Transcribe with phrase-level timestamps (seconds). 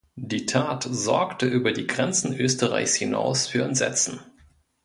[0.15, 4.19] Die Tat sorgte über die Grenzen Österreichs hinaus für Entsetzen.